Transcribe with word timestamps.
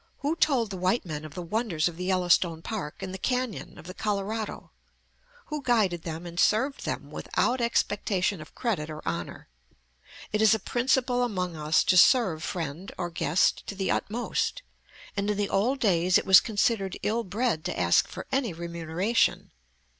Who 0.21 0.35
told 0.35 0.71
the 0.71 0.77
white 0.77 1.05
men 1.05 1.23
of 1.25 1.35
the 1.35 1.43
wonders 1.43 1.87
of 1.87 1.95
the 1.95 2.05
Yellowstone 2.05 2.63
Park 2.63 3.03
and 3.03 3.13
the 3.13 3.19
canyon 3.19 3.77
of 3.77 3.85
the 3.85 3.93
Colorado? 3.93 4.71
Who 5.45 5.61
guided 5.61 6.01
them 6.01 6.25
and 6.25 6.39
served 6.39 6.85
them 6.85 7.11
without 7.11 7.61
expectation 7.61 8.41
of 8.41 8.55
credit 8.55 8.89
or 8.89 9.07
honor? 9.07 9.47
It 10.33 10.41
is 10.41 10.55
a 10.55 10.59
principle 10.59 11.21
among 11.21 11.55
us 11.55 11.83
to 11.83 11.97
serve 11.97 12.41
friend 12.41 12.91
or 12.97 13.11
guest 13.11 13.67
to 13.67 13.75
the 13.75 13.91
utmost, 13.91 14.63
and 15.15 15.29
in 15.29 15.37
the 15.37 15.49
old 15.49 15.79
days 15.79 16.17
it 16.17 16.25
was 16.25 16.41
considered 16.41 16.97
ill 17.03 17.23
bred 17.23 17.63
to 17.65 17.79
ask 17.79 18.07
for 18.07 18.25
any 18.31 18.53
remuneration. 18.53 19.51